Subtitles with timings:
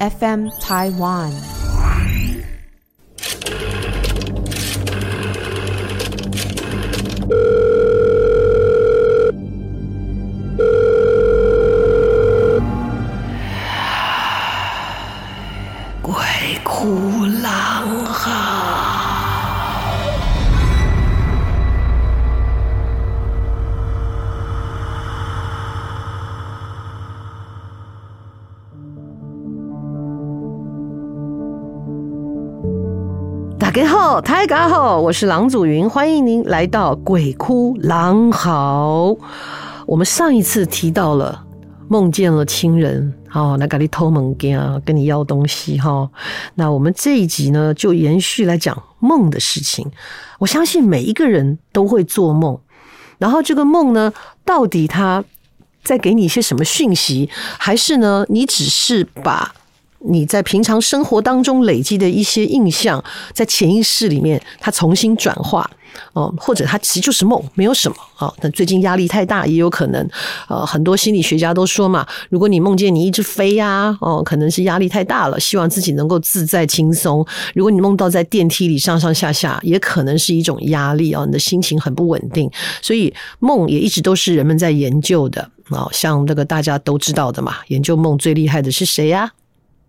[0.00, 1.63] FM Taiwan。
[34.14, 39.16] 好，大家好，我是郎祖云，欢迎您来到鬼哭狼嚎。
[39.86, 41.44] 我们上一次提到了
[41.88, 46.08] 梦见了亲人，哦，那给你偷梦见，跟你要东西哈。
[46.54, 49.90] 那我们这一集呢，就延续来讲梦的事情。
[50.38, 52.56] 我相信每一个人都会做梦，
[53.18, 54.12] 然后这个梦呢，
[54.44, 55.24] 到底他
[55.82, 57.28] 在给你一些什么讯息，
[57.58, 59.52] 还是呢，你只是把
[60.06, 65.68] 你在平常生活当中累积的一些印象，在潜意识里面，它重新转化
[66.12, 68.32] 哦，或者它其实就是梦，没有什么啊。
[68.42, 70.08] 那最近压力太大，也有可能。
[70.48, 77.24] 呃，很多心理学家都说嘛，如果你梦见你一直飞呀，哦，可能是压力太大了，希望自己能够自在轻松。
[77.54, 82.50] 如果你梦到在电梯里上上下下，也可能是一种压力啊，你的心情很不稳定。
[82.82, 85.40] 所以梦也一直都是人们在研究的
[85.70, 89.32] 啊，像这个大家都知道的嘛，研究梦最厉害的是谁呀？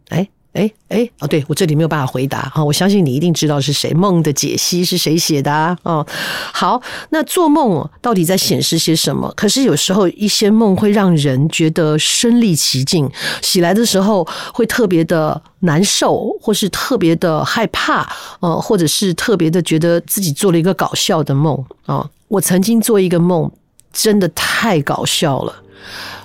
[0.09, 3.93] 哎哎哎哦，对，我这里没有办法回答哈，我相信你一定知道是谁。
[3.93, 5.77] 梦的解析是谁写的啊？
[5.83, 6.05] 哦，
[6.53, 9.29] 好，那做梦到底在显示些什么？
[9.35, 13.11] 可是有时候一些梦会让人觉得身历其境，
[13.41, 18.07] 醒来的时候会特别的难受，或是特别的害怕，
[18.39, 22.09] 呃，或者是特别的觉得自己做了一个搞笑的梦啊。
[22.29, 23.51] 我曾经做一个梦，
[23.91, 25.53] 真的太搞笑了，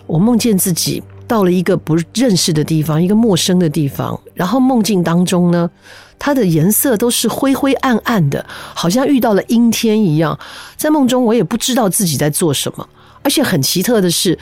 [0.06, 1.02] 我梦见自己。
[1.30, 5.70] 到了一个不认识的地方，一个陌生的地方，然后梦境当中呢，
[6.18, 10.36] 它的颜色都是灰灰暗暗的，好像遇到了阴天一样。
[10.76, 12.88] 在梦中，我也不知道自己在做什么，
[13.22, 14.36] 而且很奇特的是，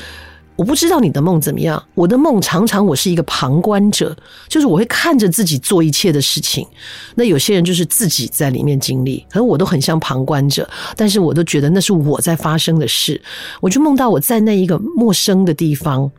[0.56, 1.84] 我不知道你的梦怎么样。
[1.94, 4.16] 我的梦常常我是一个旁观者，
[4.48, 6.66] 就是我会看着自己做一切的事情。
[7.16, 10.66] 那有些人就是自己在里面经历，可能我都很像旁观者，
[10.96, 13.20] 但是我都觉得那是我在发生的事。
[13.60, 16.10] 我就梦到我在那一个陌生的地方。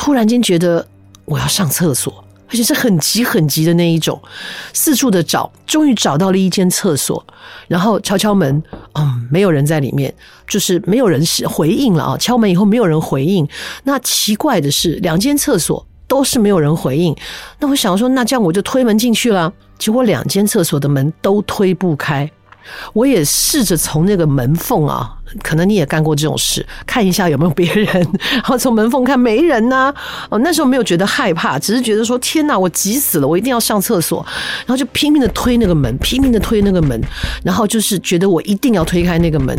[0.00, 0.84] 突然间觉得
[1.26, 4.18] 我要上厕所，而且是很急很急的那一种，
[4.72, 7.22] 四处的找，终于找到了一间厕所，
[7.68, 8.62] 然后敲敲门，
[8.94, 10.12] 嗯，没有人在里面，
[10.48, 12.16] 就是没有人是回应了啊。
[12.16, 13.46] 敲门以后没有人回应，
[13.84, 17.14] 那奇怪的是，两间厕所都是没有人回应。
[17.58, 22.28] 那我想说，那这样我就推门进去了，结果两间厕所的门都推不开。
[22.92, 27.86] 我也试着从那个门缝啊，可能你也干过这种事，看一下有没有别人，
[28.32, 29.94] 然后从门缝看没人呐、啊。
[30.30, 34.24] 哦，那时候没有觉得害怕，只是觉得说天哪，我急死了，我一定要上厕所，
[34.66, 37.00] 然后就拼命的推那个门，拼命的推那个门，
[37.44, 39.56] 然后就是觉得我一定要推开那个门，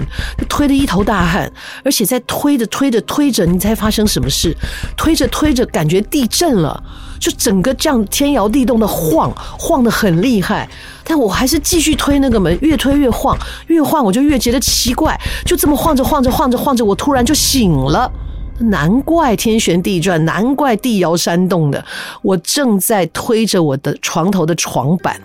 [0.48, 1.52] 推得一头大汗，
[1.84, 4.56] 而且在推着推着推着，你猜发生什么事？
[4.96, 6.84] 推着推着，感觉地震了。
[7.22, 10.68] 就整个这样天摇地动的晃，晃得很厉害，
[11.04, 13.38] 但我还是继续推那个门，越推越晃，
[13.68, 18.12] 越晃我就越觉得奇怪，就这么晃着晃着晃着晃着，我突然就醒了，
[18.58, 21.86] 难怪天旋地转，难怪地摇山动的，
[22.24, 25.22] 我正在推着我的床头的床板。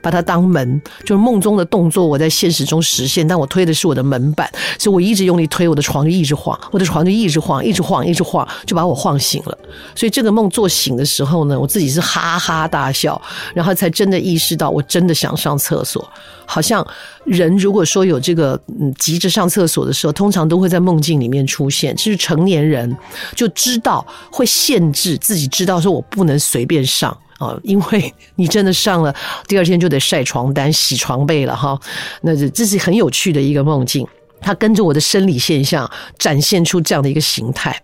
[0.00, 3.26] 把它当门，就是梦中的动作，我在现实中实现。
[3.26, 9.58] 但我推的是我的门板，所以我一直用力推，我的床就一直晃，我的床就一直晃，一直晃，一直晃，就把我晃醒了。
[9.94, 13.20] 所以这个梦做醒的时候呢，我自己是哈哈大笑，
[13.54, 16.08] 然后才真的意识到，我真的想上厕所。
[16.44, 16.86] 好像
[17.24, 21.94] 人如果说有这个嗯急着上厕所的时候，通常都会在梦境里面出现。
[21.96, 22.94] 就是成年人
[23.34, 27.16] 就知道会限制自己，知道说我不能随便上。
[27.38, 29.14] 啊，因为 你真的上了，
[29.46, 31.78] 第二天就得晒床单、洗床被了哈。
[32.22, 34.06] 那这这是很有趣的一个梦境，
[34.40, 37.82] 它跟着我的生理现象展现出这样的一个形态。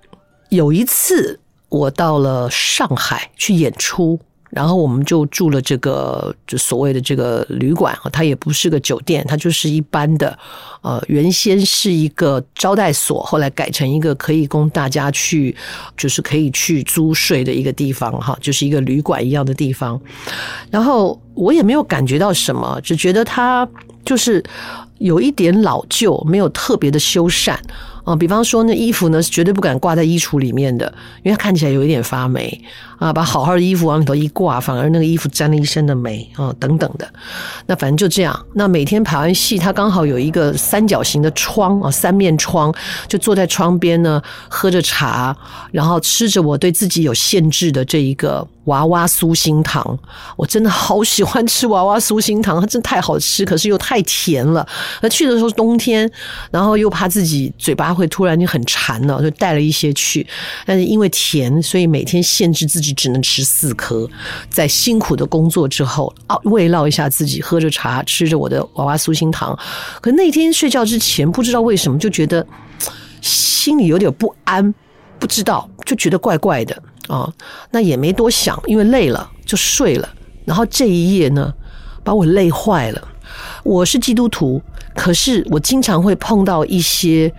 [0.50, 4.18] 有一次，我到了上海去演出。
[4.50, 10.38] 然后我们就住了这个就所谓的这个旅馆，它也不是个酒店，它就是一般的，
[10.82, 15.54] 呃，原先是一个招待所，后来改成一个可以供大家去，
[15.96, 20.00] 就是可以去租睡的一个地方哈，就是一个旅馆一样的地方。
[20.70, 23.68] 然后我也没有感觉到什么，只觉得它
[24.04, 24.42] 就是
[24.98, 27.54] 有一点老旧，没有特别的修缮。
[28.04, 30.90] 啊，比方说那衣服呢，是绝对不敢挂在衣橱里面的，
[31.22, 32.58] 因为它看起来有一点发霉
[32.98, 37.08] 啊，把好好的衣服往里头一挂，反而那个衣服沾了一身的霉啊，等等的。
[37.66, 38.46] 那反正就这样。
[38.54, 42.74] 那每天排完戏，他刚好有一个三角形的窗啊，三面窗，
[43.06, 45.36] 就坐在窗边呢，喝着茶，
[45.70, 49.96] 然后吃着我对自己有限制的这一个娃娃酥心糖。
[50.36, 54.66] 我真的好喜欢吃娃娃酥心糖，它真太好吃，可是又太甜了。
[55.02, 56.10] 那去的时候冬天，
[56.50, 60.26] 然后又怕自己嘴巴会突然就很馋了，就带了一些去。
[60.66, 62.87] 但是因为甜，所以每天限制自己。
[62.92, 64.08] 只能吃四颗，
[64.50, 69.58] 在辛苦的工作之后啊，慰劳一下自己，喝着茶，吃着我的娃娃酥心糖。
[70.00, 72.46] 可那天睡觉之前，不知道为什么就觉得
[73.20, 74.74] 心里有点不安，
[75.18, 77.32] 不知道就觉得怪怪的啊。
[77.70, 80.08] 那也没多想，因为累了就睡了。
[80.44, 81.52] 然后这一夜呢，
[82.02, 83.08] 把我累坏了。
[83.62, 84.60] 我是基督徒，
[84.94, 87.32] 可是我经常会碰到一些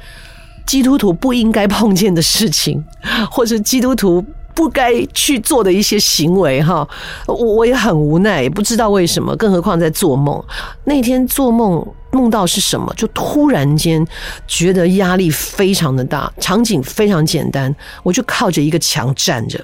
[0.68, 2.84] 基督徒不应该碰见的事情，
[3.32, 4.24] 或者基督徒。
[4.56, 6.88] 不该去做的一些行为，哈，
[7.28, 10.44] 我我也很无奈，也不知道为什么，更何况在做梦。
[10.84, 14.06] 那天做梦梦到是什么，就突然间
[14.48, 16.32] 觉得压力非常的大。
[16.40, 17.74] 场景非常简单，
[18.04, 19.64] 我就靠着一个墙站着，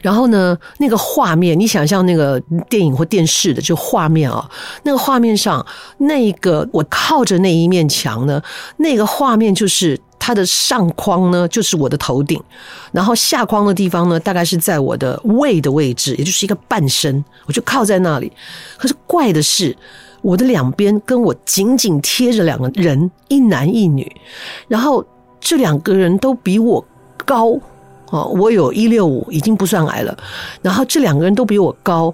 [0.00, 4.48] 然后呢，那个画面，你想象那个电影或电视的就画面啊，
[4.84, 5.64] 那个画面上，
[5.98, 8.40] 那个我靠着那一面墙呢，
[8.78, 10.00] 那个画面就是。
[10.26, 12.42] 它的上框呢，就是我的头顶，
[12.90, 18.32] 然后下框的地方呢，大概是在我的胃的位置，也就是一个半身，我就靠在那里。
[18.76, 19.76] 可是怪的是，
[20.22, 24.10] 我的两边跟我紧紧贴着两个人，一男一女，
[24.66, 25.06] 然后
[25.40, 26.84] 这两个人都比我
[27.24, 27.56] 高
[28.10, 30.18] 哦，我有一六五，已经不算矮了。
[30.60, 32.12] 然后这两个人都比我高，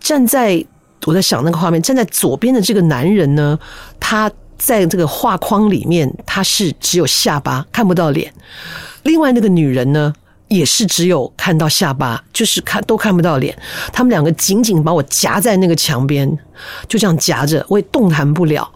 [0.00, 0.66] 站在
[1.04, 3.56] 我在想那个画面，站在左边的这个男人呢，
[4.00, 4.28] 他。
[4.64, 8.32] 在这个画框里面，他是只有下巴看不到脸。
[9.02, 10.12] 另外那个女人呢，
[10.46, 13.56] 也是只有看到下巴，就是看都看不到脸。
[13.92, 16.38] 他们两个紧紧把我夹在那个墙边，
[16.86, 18.70] 就这样夹着，我也动弹不了。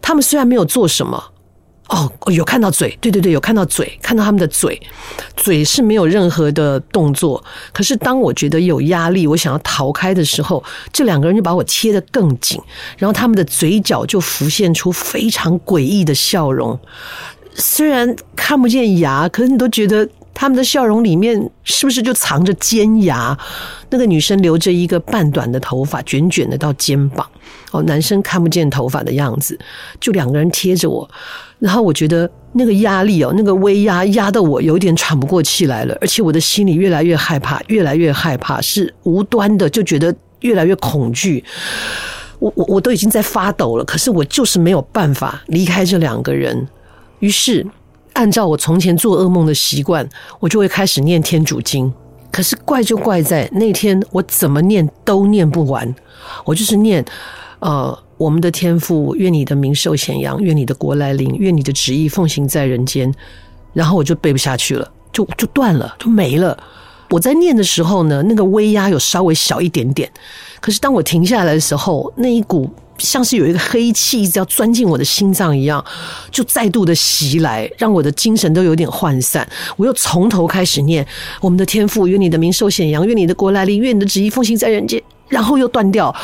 [0.00, 1.32] 他们虽然没有做什么。
[1.88, 4.80] 哦，有看到嘴，对对对，有看到嘴，看到他们的嘴，
[5.36, 7.42] 嘴是没有任何的动作。
[7.72, 10.62] 可是当我觉得有压力，我想要逃开的时候，
[10.92, 12.60] 这两个人就把我贴得更紧，
[12.98, 16.78] 然后他们的嘴角就浮现出非常诡异的笑容。
[17.54, 20.06] 虽然看不见牙，可是你都觉得
[20.38, 23.36] 他们的笑容里面是不是就藏着尖牙？
[23.88, 27.26] 那个女生留着一个半短的头发，卷卷的到肩膀。
[27.72, 29.58] 哦，男生看不见头发的样子，
[29.98, 31.08] 就两个人贴着我。
[31.58, 41.42] 然后我觉得那个压力哦，那个威压压得我有点喘不过气来了，而且我的心里越来越害怕，越来越害怕，是无端的就觉得越来越恐惧。
[42.38, 46.68] 我我我都已经在发抖了，可是我就是没有办法离开这两个人。
[47.20, 47.66] 于是
[48.16, 50.08] 按照我从前做噩梦的习惯，
[50.40, 51.92] 我就会开始念天主经。
[52.32, 55.94] 可是怪就怪在那天我怎么念都念不完，
[56.44, 57.04] 我就是念，
[57.60, 57.96] 呃。
[58.18, 63.12] 我们的天父，愿你的名受显扬，愿你的国来临，愿你的旨意奉行在人间。
[63.74, 66.56] 然后我就背不下去了，就就断了，就没了。
[67.10, 70.10] 我在念的时候呢，那个威压有稍微小一点点。
[70.62, 75.84] 可是当我停下来的时候，那一股像是有一个黑气一直要钻进我的心脏一样，
[76.30, 79.46] 就再度的袭来，让我的精神都有点涣散。
[79.76, 81.06] 我又从头开始念：
[81.40, 85.02] 我们的天赋，愿你的名受显扬，愿你的国来临，愿你的旨意奉行在人间。
[85.28, 86.14] 然后又断掉，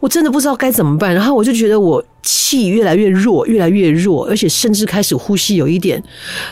[0.00, 1.14] 我真的不知道该怎么办。
[1.14, 6.02] 然后我就觉得我气越来越弱，越来越弱，而且甚至开始呼吸有一点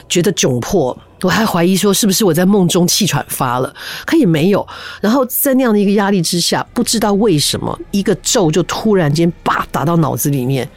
[0.08, 0.96] 觉得窘迫。
[1.22, 3.74] 我还怀疑说是不是我在梦中气喘发了，
[4.04, 4.66] 可也没有。
[5.00, 10.68] 然后在那样的一个压力之下，不知道为什么一个咒就突然间叭打到脑子里面，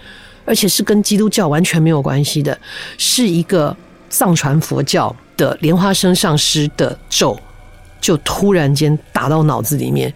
[0.46, 2.58] 而且是跟基督教完全没有关系的，
[2.98, 3.76] 是一个
[4.10, 7.38] 藏传佛教的莲花生上师的咒。
[8.08, 10.14] 就突然间打到脑子里面，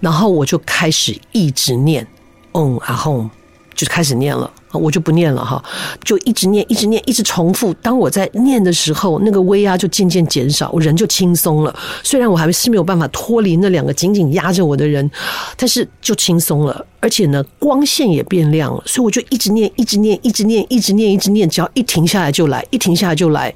[0.00, 2.06] 然后我就开始一直念，
[2.54, 3.28] 嗯啊轰，
[3.74, 5.62] 就开始念了，我就不念了哈，
[6.02, 7.74] 就一直念，一直念，一直重复。
[7.82, 11.78] 当我在念的时候，那个威压就渐渐减少，我人就轻松了。
[12.02, 15.10] 虽然我还是没有办法脱离那两个紧紧压着我的人，
[15.54, 18.82] 但是就轻松了，而且呢，光线也变亮了。
[18.86, 23.54] 所以我就一直念，一直念，一直念，一直念，一直念，只要一停下来就来，一停下来就来，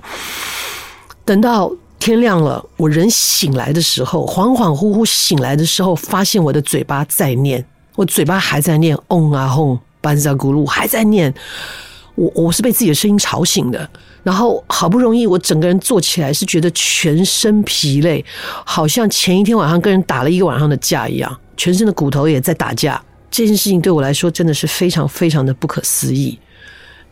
[1.24, 1.72] 等到。
[1.98, 7.64] 天亮了，我人醒来的时候，恍恍惚惚醒来的时候，发现我的嘴巴在念，
[7.96, 11.32] 我嘴巴还在念，嗡啊轰，班扎咕噜还在念。
[12.14, 13.88] 我我是被自己的声音吵醒的，
[14.22, 18.24] 然后好不容易我整个人坐起来，是觉得全身疲累，
[18.64, 23.00] 好像前一天晚上跟人打了一个晚上的架一样，全身的骨头也在打架。
[23.30, 26.38] 这件事情对我来说真的是非常非常的不可思议，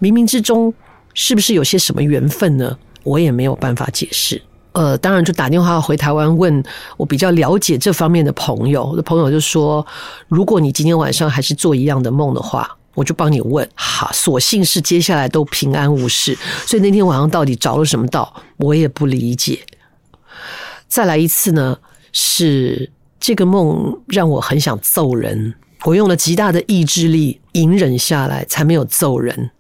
[0.01, 0.73] 冥冥之中
[1.15, 2.77] 是不是有些什么缘分呢？
[3.03, 4.43] 我也没有办法解释。
[4.77, 6.63] 呃，当然就打电话回台湾问
[6.99, 9.85] 我比较了解这方面的朋友，我的朋友就说，
[10.29, 13.67] 如果你今天晚上还是做一样的梦的话，我就帮你问。
[13.75, 19.65] 好，所幸是接下来都平安无事，所以那天晚上到底着了什么道，我也不理解。
[20.87, 21.79] 再来一次呢，
[22.13, 25.55] 是这个梦让我很想揍人，
[25.87, 29.53] 我用了极大的意志力隐忍下来，才没有揍人。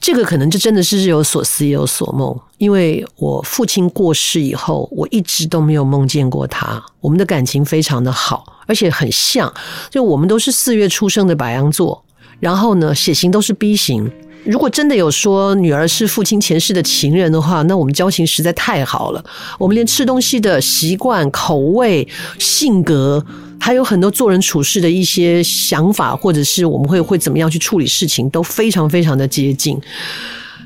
[0.00, 6.82] 这个可能就真的是日有所思夜有所梦，因为我父亲过世以后，我一直都没有梦见过他。
[7.00, 9.52] 我们的感情非常的好，而且很像，
[9.90, 12.04] 就我们都是四月出生的白羊座，
[12.38, 14.10] 然后呢，血型都是 B 型。
[14.44, 19.22] 如果真的有说女儿是父亲前世的情人的话，那我们交情实在太好了。
[19.58, 22.06] 我们连吃东西的习惯、口味、
[22.38, 23.22] 性格。
[23.60, 29.78] 还有很多做人处事的一些想法，或者是我们会会怎么样去处理事情，都非常非常的接近。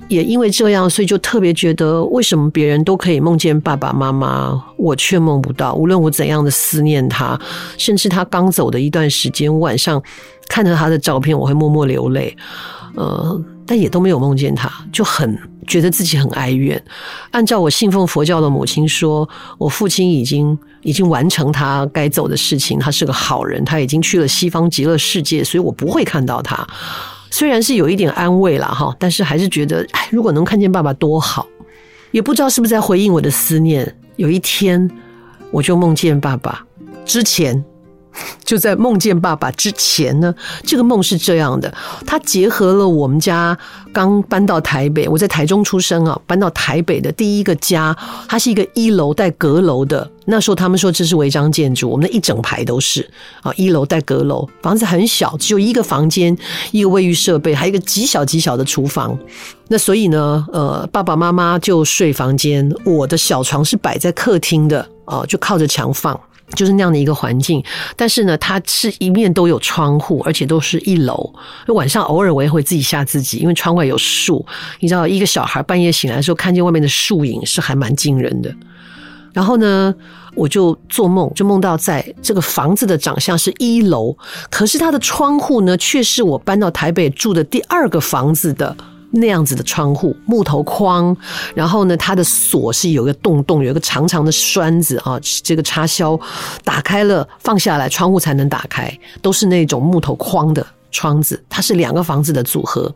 [0.09, 5.75] 也因为这样，所以就特别觉得，为什么别人都可以梦见爸爸妈妈，我却梦不到？
[5.75, 7.41] 无论我怎样的思念他，
[7.79, 10.03] 甚至他刚走的一段时间，晚上
[10.49, 12.37] 看着他的照片，我会默默流泪。
[12.95, 13.43] 呃，
[13.73, 15.35] 但也都没有梦见他，就很
[15.67, 16.79] 觉得自己很哀怨。
[17.31, 19.27] 按照我信奉佛教的母亲说，
[19.57, 26.67] 我父亲已经已经完成他该走的事情，他是个好人，他已经去了西方极乐世界，所以我不会看到他。
[27.31, 31.47] 虽然是有一点安慰了哈，但是还是觉得，哎，如果能看见爸爸多好。
[32.11, 33.97] 也不知道是不是在回应我的思念。
[34.17, 34.87] 有一天，
[35.51, 36.63] 我就梦见爸爸
[37.07, 37.65] 之前。
[38.53, 41.73] 就在梦见爸爸之前呢，这个梦是这样的，
[42.07, 43.57] 它结合了我们家
[43.95, 47.97] 刚搬到台北，我在台中出生啊，搬到台北的第一个家，
[48.29, 50.07] 它是一个一楼带阁楼的。
[50.27, 53.09] 那时候他们说这是违章建筑，我们的一整排都是
[53.41, 56.37] 啊，一楼带阁楼，房子很小，只有一个房间，
[56.73, 59.19] 一个卫浴设备，还有一个极小极小的厨房。
[59.69, 66.21] 那所以呢，呃，爸爸妈妈就睡房间，我的小床是摆在客厅的啊，就靠着墙放。
[66.55, 67.63] 就是那样的一个环境，
[67.97, 71.33] 但是呢，它是一面都有窗户，而且都是一楼。
[71.69, 74.45] 晚上偶尔我也会自己吓自己，因为窗外有树。
[74.81, 78.55] 你知道，一个小孩半夜醒来的时候，看见外面的树影是还蛮惊人的。
[79.33, 79.95] 然后呢，
[80.35, 84.15] 我就做梦，就梦到在这个房子的长相是一楼，
[84.51, 88.77] 可是它的窗户呢，却是我搬到台北住的第二个房子的。
[89.13, 91.17] 那样子的窗户，木头框，
[91.55, 96.19] 然后呢，它的锁是有一个洞洞，有一个长长的栓子啊，这个插销
[96.65, 101.43] 打开了，放下来，窗户才能打开，都是那种木头框的窗子。
[101.49, 102.93] 它是两个房子的组合。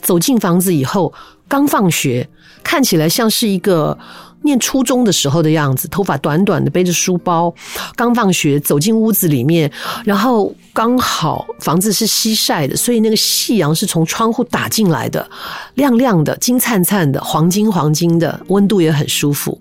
[0.00, 1.12] 走进房子以后，
[1.46, 2.28] 刚放学，
[2.62, 3.98] 看起来像是一个。
[4.42, 7.52] 念初中的时候的样子，头发短短的，背着书包，
[7.96, 9.70] 刚放学走进屋子里面，
[10.04, 15.28] 然后刚好房子是西晒的，所以那个夕阳是从窗户打进来的，
[15.74, 19.60] 亮亮的，金灿灿的，黄金黄金的，温度也很舒服。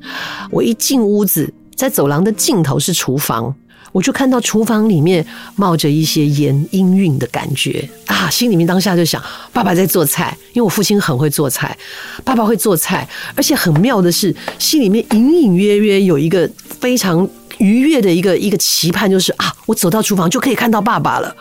[0.49, 3.53] 我一进屋子，在走廊的尽头是厨房。
[3.91, 8.29] 我就看到厨房里面冒着一些烟，氤氲的感觉啊！
[8.29, 9.21] 心里面当下就想，
[9.51, 11.77] 爸爸在做菜，因为我父亲很会做菜，
[12.23, 21.35] 爸爸会做菜，而且很妙的是，心里面隐隐约约有一个非常愉悦的一个一个期盼，就是啊，我走到厨房就可以看到爸爸了。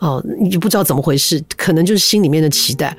[0.00, 2.94] 哦，你就不知道怎么回事，可能就是心里面的期待。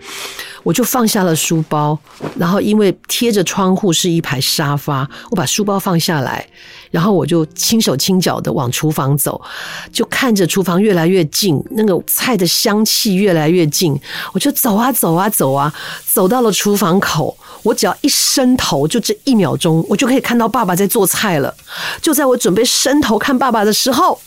[0.66, 1.98] 我就放下了书包，
[2.40, 6.44] 然后因为贴着窗户是一排沙发，我把书包放下来，
[6.90, 9.40] 然后我就轻手轻脚的往厨房走，
[9.94, 13.96] 就看着厨房越来越近，那个菜的香气越来越近，
[14.34, 15.72] 我就走啊走啊走啊，
[16.04, 21.54] 走到了厨房口，我只要一伸头，就这一秒钟，我就可以看到爸爸在做菜了。
[22.02, 24.20] 就在我准备伸头看爸爸的时候，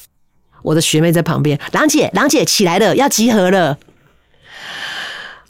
[0.62, 3.76] 我的学妹在旁边，郎姐，郎姐起来了，要集合了。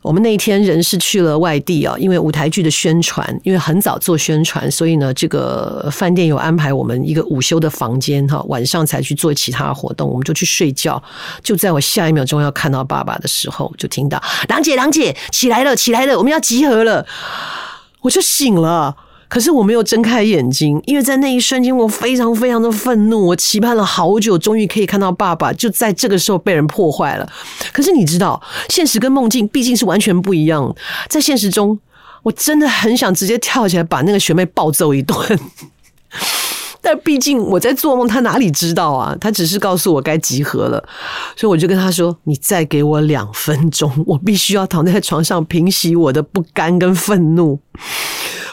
[0.01, 11.03] 我们那一天人是去了外地啊，因为舞台剧的宣传，因为很早做宣传，所以呢，这个饭店有安排我们一个午休的房间哈，晚上才去做其他活动，我们就去睡觉。
[11.43, 17.05] 就在我下一秒钟要看到爸爸的时候，就听到“郎姐，郎姐起来了，起来了，我们要集合了”，
[18.01, 18.97] 我就醒了。
[19.29, 23.27] 可是我没有睁开眼睛，因为在那一瞬间，我非常非常的愤怒。
[23.27, 27.31] 我期盼了好久，终于可以看到爸爸，就在这个时候被人破坏了。
[27.73, 30.75] 可是你知道，现实跟梦境毕竟是完全不一样。
[31.09, 31.79] 在现实中，
[32.23, 35.17] 我真的很想直接跳起来把那个学妹暴揍一顿。
[36.81, 39.15] 但毕竟我在做梦，他哪里知道啊？
[39.21, 40.83] 他只是告诉我该集合了，
[41.37, 47.61] 所以我就跟他说：“你再给我两分钟，我必须要躺在床上平息我的不甘跟愤怒。”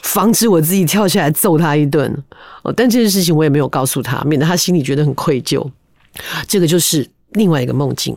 [0.06, 2.24] 防止我自己跳下来揍他一顿
[2.62, 5.68] 哦，但这件事情我也没有告诉他，免得他心里觉得很愧疚。
[6.48, 8.16] 这个就是另外一个梦境。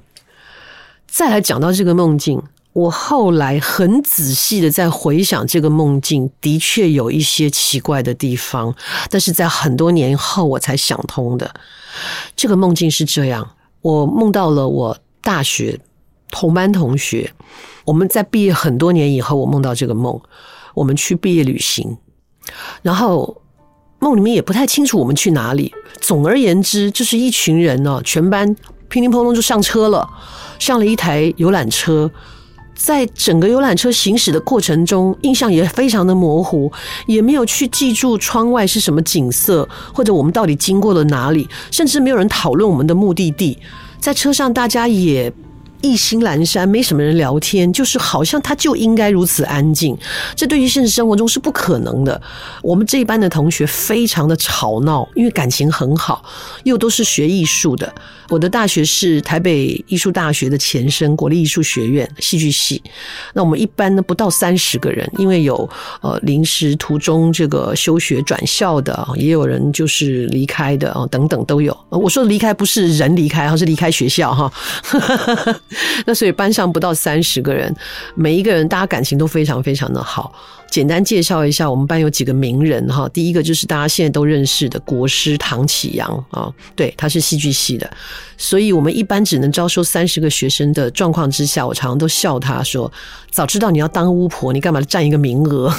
[1.07, 2.40] 再来讲到这个梦境，
[2.75, 8.75] 我后来很仔细的在回想这个梦境，的确有一些奇怪的地方，
[9.11, 11.52] 但是在很多年后我才想通的。
[12.37, 15.80] 这个梦境是这样：我梦到了我大学
[16.30, 17.33] 同班同学，
[17.87, 20.21] 我们在毕业很多年以后，我梦到这个梦，
[20.75, 21.97] 我们去毕业旅行，
[22.83, 23.41] 然后
[23.99, 25.73] 梦里面也不太清楚我们去哪里。
[26.01, 28.47] 总而言之，就是一群人呢，全班
[28.89, 30.09] 乒乒乓乓就上车了，
[30.59, 32.11] 上了一台游览车。
[32.75, 36.71] 在整个游览车行驶的过程中，印象也非常的模糊，
[37.07, 43.59] 也没有去记住窗外是什么景色，或者我们到底经过了哪里，甚至没有人讨论我们的目的地。
[43.99, 45.33] 在车上，大家也。
[45.80, 49.97] 意兴阑珊，没什么人聊天，就是好像他就应该如此安静。
[50.35, 52.20] 这对于现实生活中是不可能的。
[52.62, 56.25] 我们这一班的同学非常的吵闹，因为感情很好，
[56.64, 57.92] 又都是学艺术的。
[58.28, 62.82] 我的大学是台北艺术大学的前身，国立艺术学院戏剧系。
[63.32, 65.68] 那我们一般呢不到三十个人，因为有
[66.02, 71.75] 呃临时途中这个休学转校的，也有人就是离开的啊，等等都有。
[71.88, 74.52] 我说离开不是人离开，而是离开学校哈。
[76.07, 77.75] 那所以班上不到三十个人，
[78.15, 80.33] 每一个人大家感情都非常非常的好。
[80.71, 83.09] 简单介绍一下，我们班有几个名人哈。
[83.09, 87.91] 第一个就是大家现在都认识的国师唐启阳啊，对，他是戏剧系的，
[88.37, 92.91] 所以我们一般只能招收三十个学生的状况之下，我常常都笑他说
[93.33, 95.73] ：“早知道你要当巫婆，你干嘛占一个名额？”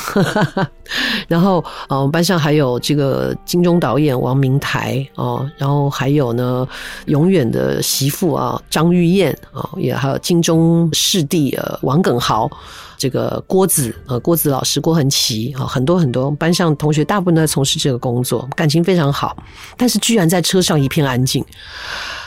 [1.28, 6.68] 然后啊，我们班上还有这个金钟导演王明台哦，然后还有呢，
[7.06, 12.50] 永远的媳妇啊张玉燕啊，也还有金钟师弟呃王耿豪。
[13.00, 19.36] 这个郭子呃，郭子老师郭恒奇啊，很多很多班上同学大部分都在从事这个工作，感情非常好。
[19.78, 21.44] 但是居然在车上一片安静，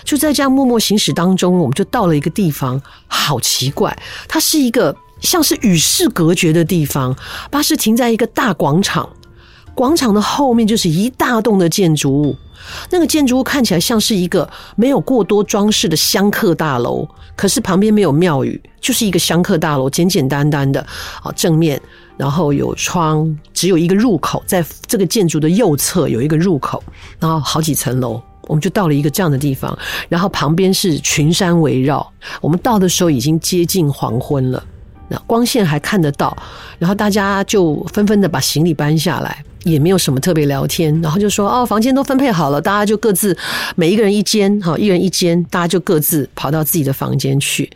[0.03, 7.15] 就在这样默默行驶当中，我们就到了一个地方，好奇怪，它是一个像是与世隔绝的地方。
[7.51, 9.07] 巴士停在一个大广场，
[9.75, 12.37] 广场的后面就是一大栋的建筑物。
[12.91, 20.81] 那个建筑物看起来像是一个没有过多装饰的香客大楼，可是旁边没有庙宇，就是一个香客大楼，简简单单的
[21.23, 21.81] 啊，正面
[22.17, 26.83] 然后有窗，只有一个入口，在这个建筑的右侧有一个入口，
[27.19, 29.77] 然后好几层楼，我们就到了一个这样的地方，
[30.09, 32.09] 然后旁边是群山围绕，
[32.41, 34.63] 我们到的时候已经接近黄昏了，
[35.09, 36.37] 那光线还看得到，
[36.79, 39.45] 然后大家就纷纷的把行李搬下来。
[39.65, 43.37] 也没有什么特别聊天，然后就说哦，房间都分配好了，大家就各自
[43.77, 47.71] 每一个人一间，好，一人一间，大家就各自跑到自己的房间去。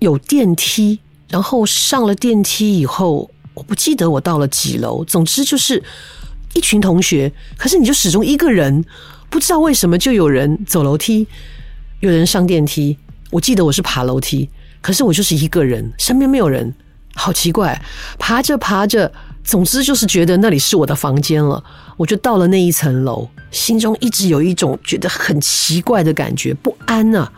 [0.00, 0.98] 有电梯，
[1.30, 5.82] 然后上了电梯以后，我不记得我到了几楼，总之就是
[6.52, 8.84] 一群同学，可是你就始终一个人，
[9.30, 11.26] 不知道为什么就有人走楼梯，
[12.00, 12.98] 有人上电梯。
[13.30, 14.48] 我记得我是爬楼梯，
[14.82, 16.74] 可是我就是一个人，身边没有人，
[17.14, 17.80] 好奇怪，
[18.18, 19.10] 爬着爬着。
[19.46, 21.62] 总之就是觉得那里是我的房间了，
[21.96, 27.32] 我就到了那一层楼，心中一直有一种觉得很奇怪的感觉，不安啊。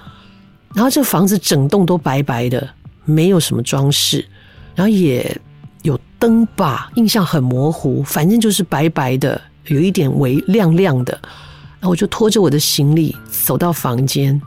[0.75, 2.67] 然后这房子整栋都白白的，
[3.05, 4.25] 没有什么装饰，
[4.75, 5.39] 然后也
[5.83, 11.13] 有灯吧，印象很模糊，反正就是白白的，有一点微亮亮的。
[11.79, 14.41] 然后我就拖着我的行李走到房间，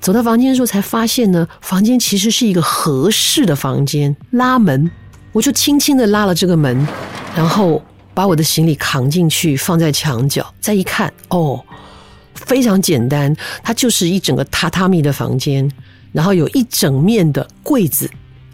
[0.00, 4.88] 走到房间的时候才发现呢，房间其实是一个合适的房间，拉门。
[5.34, 6.86] 我就轻轻的拉了这个门，
[7.34, 7.82] 然后
[8.14, 10.54] 把我的行李扛进去，放在墙角。
[10.60, 11.60] 再一看，哦，
[12.34, 15.68] 非常简单，它就是一整个榻榻米的房间，
[16.12, 18.08] 然后有一整面的柜子，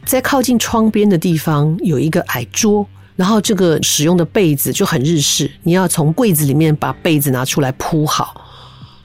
[0.07, 8.41] 在靠近窗边的地方有一个矮桌，然后这个使用的被子就很日式，你要从柜子里面把被子拿出来铺好。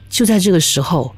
[0.09, 1.13] 就在这个时候，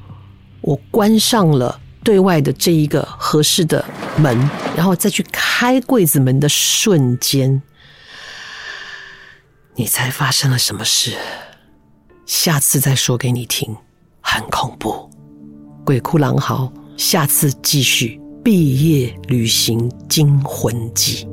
[0.60, 1.78] 我关上了。
[2.02, 3.84] 对外的这一个合适的
[4.16, 4.38] 门，
[4.76, 7.62] 然后再去开柜子门的瞬间，
[9.74, 11.16] 你猜发生了什么事？
[12.26, 13.76] 下次再说给你听，
[14.20, 15.10] 很恐怖。
[15.84, 21.26] 鬼哭狼嚎，下次继续毕业旅行惊魂记。